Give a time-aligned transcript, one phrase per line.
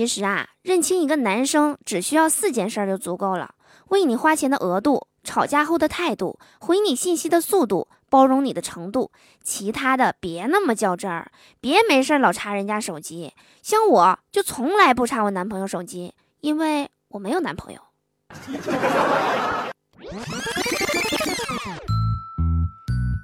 [0.00, 3.54] 其实啊，认清一个男生只需要四件事就足够了：
[3.88, 9.12] 为你花钱的额度、吵架后的态度、回你信息的速度、包容你的程度。
[9.44, 13.34] 其他的别那么较真儿，别没事老查人家手机。
[13.60, 17.80] 像我就从来不查我男朋友手机，因为我没有男朋友。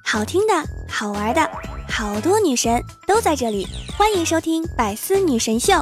[0.04, 0.52] 好听的，
[0.90, 1.50] 好玩的，
[1.88, 3.66] 好多女神都在这里，
[3.96, 5.72] 欢迎收听百思女神秀。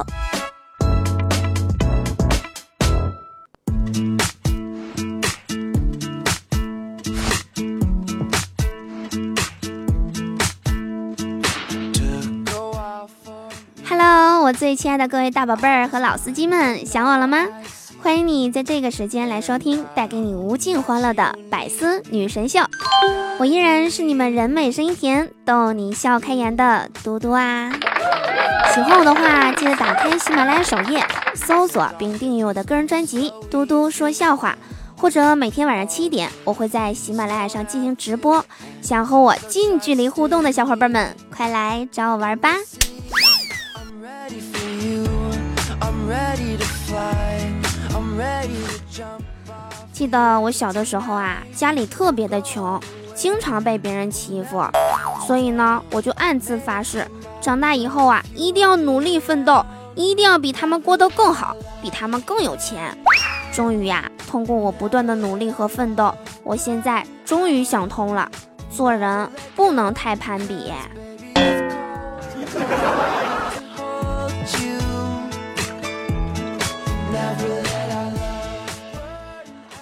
[14.45, 17.47] 我最亲爱的各位大宝贝儿和老司机们，想我了吗？
[18.03, 22.59] 欢迎你在这个时间来收听带给你无尽欢乐的百思女神秀，
[23.39, 27.71] 我依然是你们人美声音甜逗你笑开颜的嘟嘟啊！
[28.71, 34.55] 喜欢我的话，记得打开喜马拉雅首页搜索并订阅我的个人专辑《嘟嘟说笑话》，
[35.01, 38.45] 或者每天晚上七点，我会在喜马拉雅上进行直播。
[38.83, 42.53] 想和我近距离互动的小伙伴们，快来找我玩吧！
[49.91, 52.79] 记得我小的时候啊，家里特别的穷，
[53.15, 54.63] 经常被别人欺负，
[55.25, 57.07] 所以呢，我就暗自发誓，
[57.41, 62.95] 长大以后啊，一定要努力奋斗，一定要比他们过得更好，比他们更有钱。
[63.53, 68.29] 终于呀，通过我不断的努力和奋斗，我现在终于想通了，
[68.69, 70.73] 做人不能太攀比。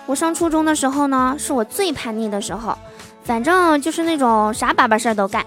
[0.06, 2.78] 我上初中的时候呢，是我最叛逆的时候，
[3.24, 5.46] 反正就是那种啥粑粑事儿都干。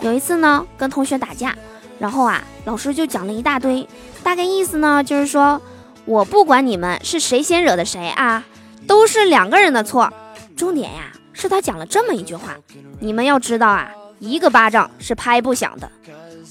[0.00, 1.54] 有一次呢，跟同学打架，
[1.98, 3.86] 然后啊，老师就讲了一大堆，
[4.22, 5.60] 大概意思呢就是说，
[6.04, 8.44] 我不管你们是谁先惹的谁啊，
[8.86, 10.12] 都是两个人的错。
[10.56, 12.56] 重点呀，是他讲了这么一句话：
[13.00, 15.90] 你们要知道啊，一个巴掌是拍不响的。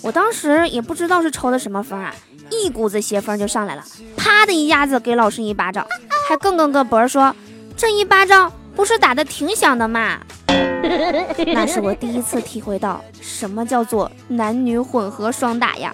[0.01, 2.15] 我当时也不知道是抽的什么风啊，
[2.49, 3.83] 一股子邪风就上来了，
[4.15, 5.85] 啪的一下子给老师一巴掌。
[6.27, 7.35] 还更更个博说，
[7.75, 10.19] 这一巴掌不是打的挺响的吗？
[11.53, 15.93] 那是我第一次体会到什么叫做男女混合双打呀，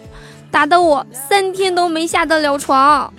[0.49, 3.13] 打得我三天都没下得了床。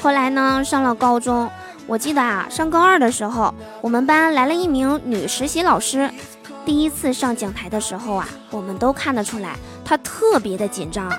[0.00, 1.50] 后来呢，上了高中，
[1.86, 6.10] 我记得啊，上高二的时候，我们班来了一名女实习老师。
[6.64, 11.10] 第一次上讲台的时候啊，我们都看得出来，他特别的紧张。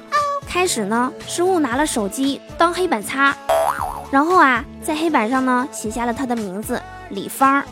[0.48, 3.36] 开始呢，是误拿了手机当黑板擦，
[4.10, 7.64] 然后啊，在黑板上呢写下了他的名字李芳。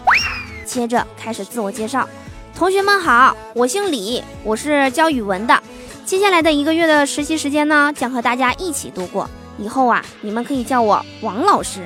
[0.66, 2.08] 接着开始自我介绍：
[2.56, 5.62] 同学们好，我姓李，我是教语文的。
[6.06, 9.30] 接下来的一个月的实习时间呢，将和大家一起度过。
[9.62, 11.82] 以后啊，你们可以叫我王老师。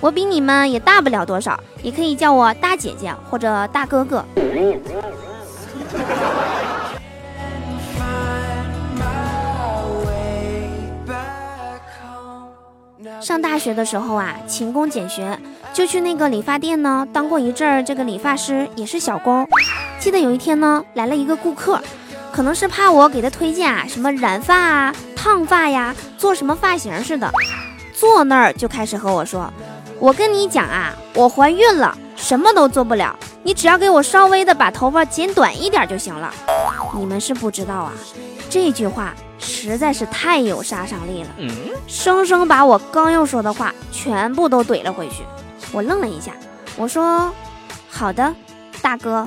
[0.00, 4.24] 我比你们也大不了多少，也可以叫我大姐姐或者大哥哥。
[13.20, 15.38] 上大学的时候啊，勤工俭学，
[15.72, 19.46] 就去那个理发店呢当过一阵儿这个理发师，也是小工。
[19.98, 21.80] 记得有一天呢，来了一个顾客，
[22.32, 27.32] 可能是怕我给他推荐啊什么染发啊、烫发呀、做什么发型似的，
[27.94, 29.50] 坐那儿就开始和我说
[29.98, 36.30] ：“我跟你讲啊，我怀孕了，什么都做不了。”你只要给我稍微的把头发剪短一点就行了。
[36.94, 37.92] 你们是不知道啊，
[38.50, 41.30] 这句话实在是太有杀伤力了，
[41.86, 45.22] 生生把我刚要说的话全部都怼了回去。
[45.72, 46.32] 我愣了一下，
[46.76, 47.32] 我说
[47.88, 48.34] ：“好的，
[48.82, 49.26] 大哥。”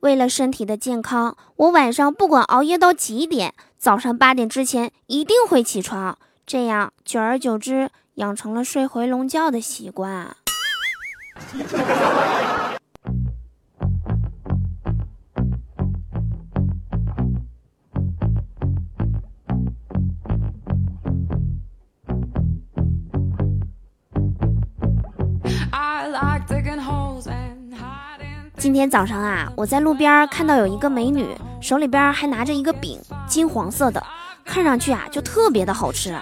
[0.00, 3.54] 为了身体的健康，我晚上不管熬夜到几点。
[3.78, 10.36] 早上八点之前一定会起床，这样久而久之养成了睡回笼觉的习惯。
[28.60, 31.26] 今天早上啊，我在路边看到有一个美女。
[31.62, 34.02] 手里边还拿着一个饼，金黄色的，
[34.44, 36.14] 看上去啊就特别的好吃。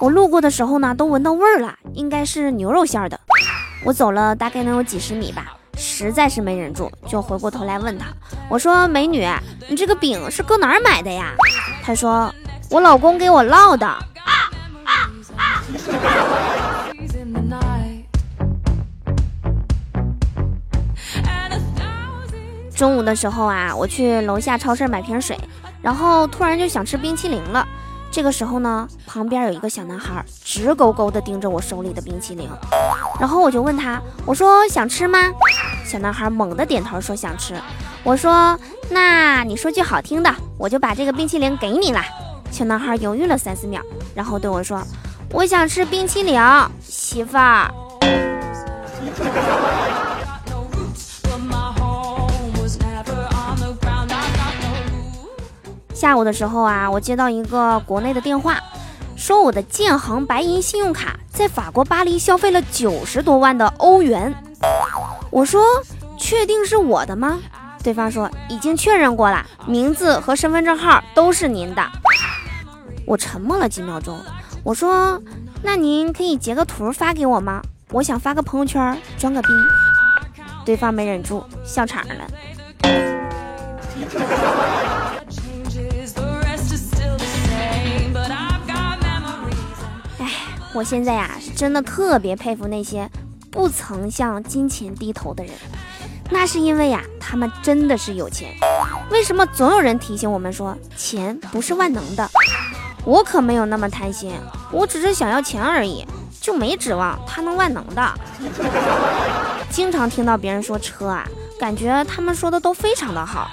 [0.00, 3.18] 我路过的时候呢，都闻到味儿了，应该是牛肉馅儿的。
[3.84, 8.06] 我走了大概能有几十米吧，实在是没忍住，就回过头来问她
[8.48, 9.26] ：“我说美女，
[9.68, 11.32] 你这个饼是搁哪儿买的呀？”
[11.82, 12.32] 她说
[12.70, 13.92] ：“我老公给我烙的。
[22.82, 25.38] 中午的时候啊，我去楼下超市买瓶水，
[25.80, 27.64] 然后突然就想吃冰淇淋了。
[28.10, 32.50] 这个时候呢，旁边有一个小男孩直勾勾地盯着我手里的冰淇淋，
[33.20, 35.30] 然后我就问他，我说想吃吗？
[35.84, 37.54] 小男孩猛地点头说想吃。
[38.02, 38.58] 我说
[38.90, 42.02] 那你说句好听的，我就把这个冰淇淋给你了。
[42.50, 43.80] 小男孩犹豫了三四秒，
[44.12, 44.82] 然后对我说，
[45.30, 46.36] 我想吃冰淇淋，
[46.80, 47.72] 媳妇儿。
[56.02, 58.58] 下午的时候啊，我接到一个国内的电话，
[59.14, 64.34] 说我的建行白银信用卡在法国巴黎消费了九十多万的欧元。
[65.30, 65.62] 我说
[66.18, 67.38] ：“确定是我的吗？”
[67.84, 71.88] 对方说：“已经确认过了，名字和身份证号都是您的。”
[73.06, 74.18] 我沉默了几秒钟，
[74.64, 75.22] 我说
[75.62, 77.62] ：“那您可以截个图发给我吗？
[77.92, 79.48] 我想发个朋友圈装个逼。”
[80.66, 82.26] 对方没忍住笑场了。
[90.74, 93.08] 我现在呀，是真的特别佩服那些
[93.50, 95.52] 不曾向金钱低头的人。
[96.30, 98.48] 那是因为呀，他们真的是有钱。
[99.10, 102.26] 为什么总有人提醒我们说，钱不是万能的？
[103.04, 104.32] 我可没有那么贪心，
[104.70, 106.06] 我只是想要钱而已，
[106.40, 108.14] 就没指望它能万能的。
[109.68, 111.26] 经常听到别人说车啊，
[111.60, 113.50] 感觉他们说的都非常的好。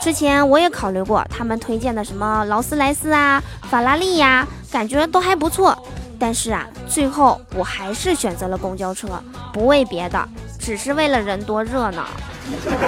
[0.00, 5.76] 之前我也考虑过他们推荐的什么劳斯莱斯啊、法拉利呀，感觉都还不错。
[6.24, 9.22] 但是啊，最后我还是选择了公交车，
[9.52, 10.26] 不为别的，
[10.58, 12.06] 只是为了人多热闹。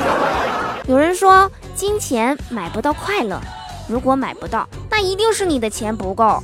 [0.89, 3.39] 有人说金钱买不到快乐，
[3.87, 6.43] 如果买不到，那一定是你的钱不够。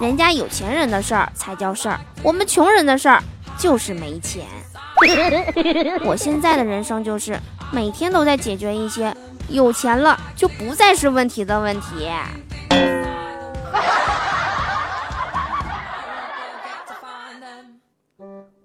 [0.00, 3.22] 人家有钱人的事儿才叫事儿，我们穷人的事儿
[3.58, 4.46] 就是没钱。
[6.06, 7.38] 我现在的人生就是
[7.70, 9.14] 每天都在解决一些
[9.50, 12.08] 有钱了就不再是问题的问题。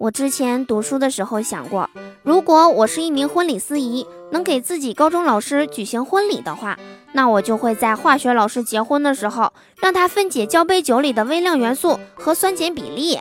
[0.06, 1.90] 我之前读书的时候想过，
[2.22, 6.78] 如果我是一名婚礼司仪，能给自己高中老师举行婚礼的话，
[7.14, 13.18] 那我就会在化学老师结婚的时候，让他分解交杯酒里的微量元素和酸碱比例。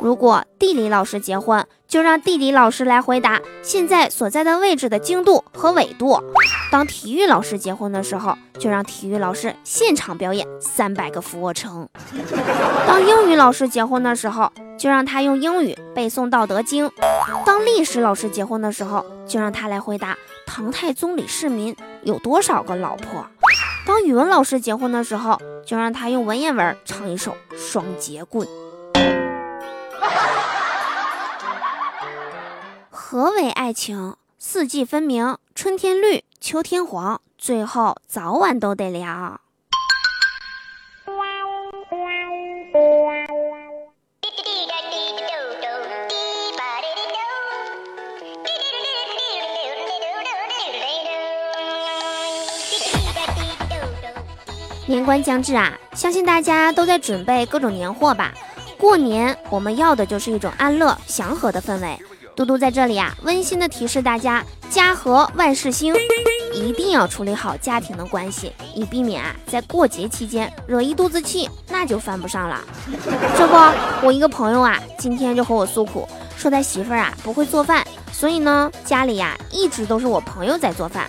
[0.00, 6.22] 如果地理老师结婚，就让地理老师来回答现在所在的位置的经度和纬度。
[6.70, 11.88] 当体育老师结婚的时候，就让体育老师现场表演三百个俯卧撑。
[12.86, 16.88] 当英语老师结婚的时候，就让他用英语背诵《道德经》。
[17.44, 20.16] 当历史老师结婚的时候，就让他来回答
[20.46, 23.26] 唐太宗李世民有多少个老婆。
[23.86, 28.46] 当语文老师结婚的时候，就让他用文言文唱一首《双截棍》。
[33.12, 34.14] 何为爱情？
[34.38, 39.40] 四季分明，春天绿，秋天黄，最后早晚都得凉。
[54.86, 58.32] 年关将至啊，相信大家都在准备各种年货吧。
[58.78, 61.98] 过年我们要的就是一种安乐、祥和的氛围。
[62.36, 65.94] 嘟嘟在这里啊，温馨的提示大家：家和万事兴，
[66.54, 72.60] 一定要处理好家庭的关系，以避免啊在过节期间惹一肚子气，那就犯不上了。
[73.36, 81.06] 这不，我一个朋友啊，今天就和我诉苦，说他媳妇儿啊不会做饭，所以呢，家里呀一直都是我朋友在做饭。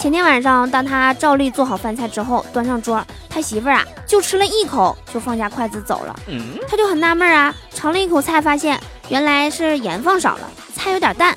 [0.00, 6.18] 前天晚上，当他照例做好饭菜之后，端上桌，他媳妇儿啊就吃了一口，就放下筷子走了。
[6.66, 8.80] 他就很纳闷啊，尝了一口菜，发现
[9.10, 10.48] 原来是盐放少了。
[10.72, 11.36] 菜有点淡，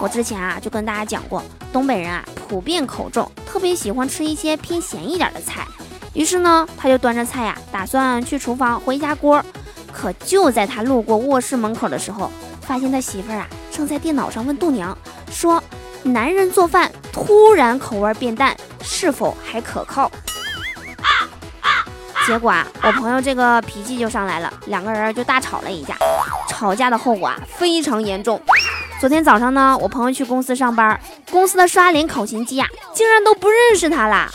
[0.00, 5.66] 我之前啊就跟大家讲过，东北人啊普遍口重，特别喜欢吃一些偏咸一点的菜。
[6.14, 9.44] 于是呢，他就端着菜呀，打算去厨房回家锅。
[9.92, 12.30] 可就在他路过卧室门口的时候，
[12.62, 14.96] 发现他媳妇儿啊正在电脑上问度娘，
[15.30, 15.62] 说
[16.02, 20.10] 男人做饭突然口味变淡，是否还可靠？
[22.26, 25.94] 结果啊，我朋友这个脾气就上来了，两个人就大吵了一架。
[26.48, 28.40] 吵架的后果啊非常严重。
[28.98, 30.98] 昨天早上呢，我朋友去公司上班，
[31.30, 34.30] 公司的刷脸考勤机啊，竟然都不认识他了，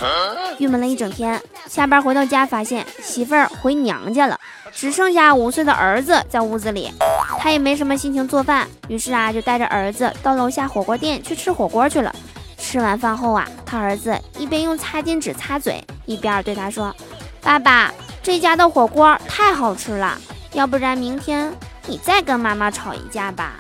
[0.60, 1.42] 郁闷了一整天。
[1.68, 4.38] 下班回到家，发现媳妇儿回娘家了，
[4.72, 6.94] 只剩下五岁的儿子在屋子里，
[7.40, 12.14] 他也没什么心情做饭，于是啊，就带着儿子到楼下火锅店去吃火锅去了。
[12.58, 16.94] 吃完饭后啊，他儿子一边用擦巾纸擦嘴，一边对他说
[17.42, 17.92] ：“爸爸，
[18.22, 20.18] 这家的火锅太好吃了，
[20.54, 21.52] 要不然明天
[21.88, 23.54] 你再跟妈妈吵一架吧。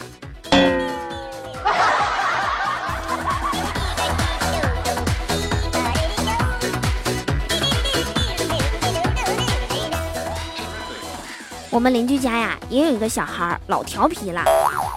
[11.71, 14.43] 我们邻居家呀，也有一个小孩，老调皮了，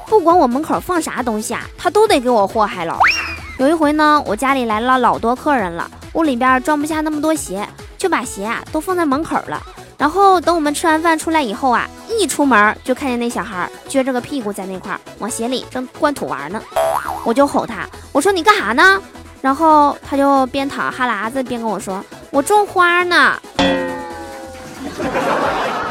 [0.06, 2.98] 不管我门口放啥东西啊，他都得给我祸害了。
[3.58, 7.68] 有一回呢，我家里来了老多客人了，屋里边装不下那么多鞋，
[8.02, 9.62] 就把鞋啊都放在门口了。
[9.96, 16.60] 然后等我们吃完饭出来以后啊，一出门就看见那小孩撅着个屁股在那块儿往鞋里正灌土玩呢。
[17.24, 19.00] 我就吼他，我说你干啥呢？
[19.40, 23.40] 然后他就边淌哈喇子边跟我说，我种花呢。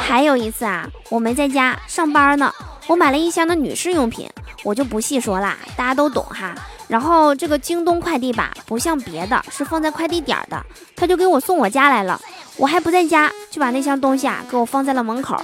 [0.02, 2.54] 还有一次啊，我没在家上班呢，
[2.88, 4.30] 我买了一箱的女士用品，
[4.66, 6.54] 我就不细说啦，大家都懂哈。
[6.92, 10.62] 然后这个京东快递吧，不像别的，是放在快递点的，
[10.94, 12.20] 他就给我送我家来了。
[12.58, 15.42] 我还不在家，就把那箱东西啊给我放在了门口。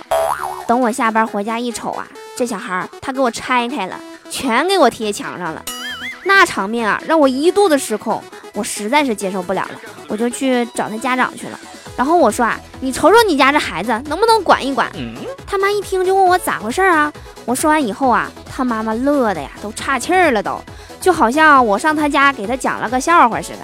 [0.67, 3.97] 等我下班回家一瞅啊，这小孩他给我拆开了，
[4.29, 5.63] 全给我贴墙上了。
[6.25, 8.21] 那场面啊，让我一肚子失控，
[8.53, 11.57] 我实在是接受不了了，我就去找他家长去了。
[11.95, 14.91] 然后我说啊，你瞅瞅你家这孩子能不能管一管？
[15.47, 17.09] 他妈一听就问我咋回事啊？
[17.45, 20.59] 我说完以后啊，他妈妈乐的呀都岔气儿了，都
[21.07, 23.59] 就好像我上他家给他讲了个笑话似的，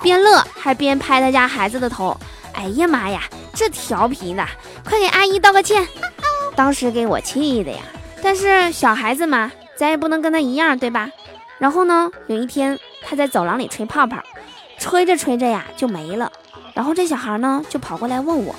[0.00, 2.16] 边乐还边拍他家孩子的头。
[2.54, 3.20] 哎呀妈呀，
[3.52, 4.42] 这调皮的，
[4.88, 5.86] 快给阿姨道个歉！
[6.56, 7.80] 当时给我气的呀。
[8.22, 11.10] 但是小孩子嘛，咱也不能跟他一样，对吧？
[11.58, 14.16] 然后呢，有一天他在走廊里吹泡泡，
[14.78, 16.32] 吹着吹着呀就没了。
[16.72, 18.54] 然后这小孩呢就跑过来问我，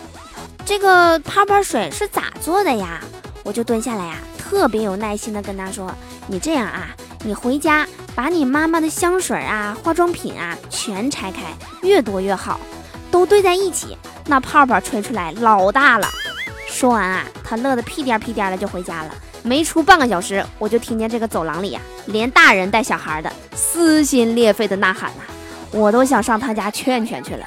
[0.63, 3.01] 这个泡泡水是咋做的呀？
[3.43, 5.91] 我就蹲下来呀，特别有耐心的跟他说
[6.27, 6.89] ：“你这样啊，
[7.23, 7.87] 你回家
[8.19, 11.43] 把你妈妈的香水啊、化妆品啊全拆开，
[11.83, 12.59] 越多越好，
[13.09, 16.05] 都堆在一起，那泡泡吹出来老大了。”
[16.67, 19.15] 说完啊，他乐得屁颠屁颠的就回家了。
[19.41, 25.23] 没出半个小时，我就听见这个走廊里呀，连大人带小孩的撕心裂肺的呐喊呐，
[25.71, 27.45] 我都想上他家劝劝去了。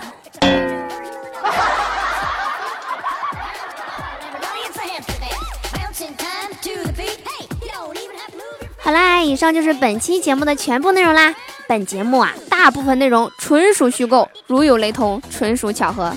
[8.84, 11.32] 好啦，以上就是本期节目的全部内容啦。
[11.68, 16.12] 本节目啊，大部分内容纯属虚构，如有雷同，纯属巧合。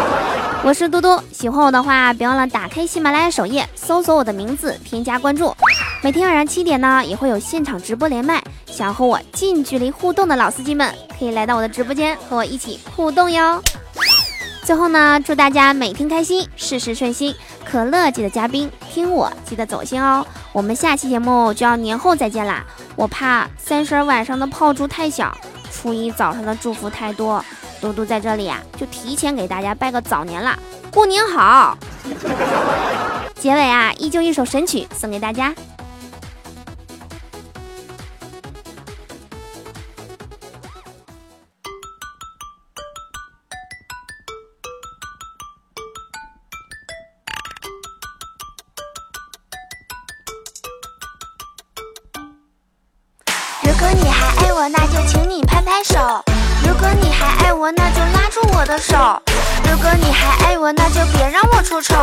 [0.62, 5.56] 我是嘟嘟，喜欢我的话，别忘了打开喜马拉雅首页，搜索我的名字，添加关注。
[6.02, 8.42] 每天晚上七点呢，也会有现场直播连麦。
[8.66, 13.62] 想和我近距离互动的老司机们，可以来到我的直播间和我一起互动哟。
[14.64, 17.34] 最后呢，祝大家每天开心，事事顺心。
[17.64, 20.24] 可乐记得加冰，听我记得走心哦。
[20.52, 22.64] 我们下期节目就要年后再见啦，
[22.94, 25.36] 我怕三十晚上的炮竹太响，
[25.72, 27.44] 初一早上的祝福太多。
[27.80, 30.56] 嘟嘟在这里啊，就提前给大家拜个早年啦，
[30.92, 31.76] 过年好。
[33.34, 35.52] 结尾啊，依旧一首神曲送给大家。
[54.54, 55.96] 我，那就请你拍拍手；
[56.66, 59.18] 如果你还爱我，那就拉住我的手；
[59.70, 61.94] 如果你还爱我，那就别让我出丑；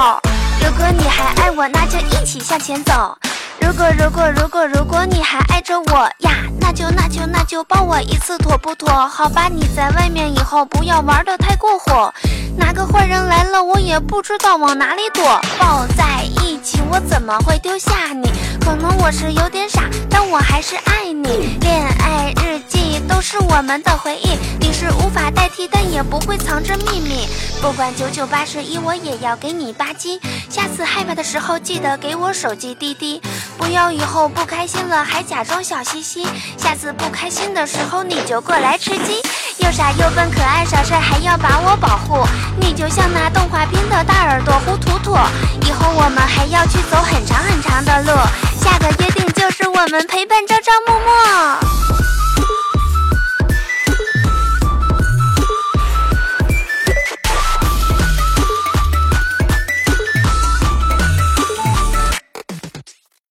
[0.64, 3.16] 如果你还爱我，那就一起向前走。
[3.62, 9.08] 如果如果如果如果你还爱着我呀，那就那就那就抱我一次妥不妥？
[9.08, 12.12] 好吧，你在外面以后不要玩的太过火，
[12.58, 15.24] 哪个坏人来了我也不知道往哪里躲。
[15.60, 18.32] 抱在一起我怎么会丢下你？
[18.70, 21.58] 可能我是有点傻，但我还是爱你。
[21.60, 27.28] 恋爱日记都是我们的回忆，你是无法代替，但也不会藏着秘密。
[27.64, 30.20] 不管九九八十一，我也要给你吧唧。
[30.52, 33.20] 下次害怕的时候记得给我手机滴滴，
[33.58, 36.28] 不要以后不开心了还假装笑嘻嘻。
[36.56, 39.20] 下次不开心的时候你就过来吃鸡，
[39.66, 42.24] 又傻又笨可爱少帅还要把我保护。
[42.62, 45.18] 你就像那动画片的大耳朵胡图图，
[45.66, 48.12] 以后我们还要去走很长很长的路。
[48.60, 52.29] 下个约定就是我们陪伴朝朝暮暮。